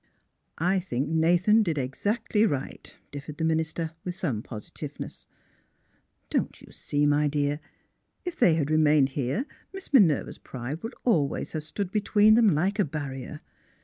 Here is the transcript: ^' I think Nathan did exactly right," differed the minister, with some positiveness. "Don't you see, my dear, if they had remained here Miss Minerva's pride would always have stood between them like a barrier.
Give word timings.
^' 0.01 0.03
I 0.57 0.79
think 0.79 1.09
Nathan 1.09 1.61
did 1.61 1.77
exactly 1.77 2.43
right," 2.43 2.91
differed 3.11 3.37
the 3.37 3.43
minister, 3.43 3.91
with 4.03 4.15
some 4.15 4.41
positiveness. 4.41 5.27
"Don't 6.31 6.59
you 6.59 6.71
see, 6.71 7.05
my 7.05 7.27
dear, 7.27 7.59
if 8.25 8.35
they 8.35 8.55
had 8.55 8.71
remained 8.71 9.09
here 9.09 9.45
Miss 9.71 9.93
Minerva's 9.93 10.39
pride 10.39 10.81
would 10.81 10.95
always 11.03 11.51
have 11.51 11.63
stood 11.63 11.91
between 11.91 12.33
them 12.33 12.55
like 12.55 12.79
a 12.79 12.83
barrier. 12.83 13.41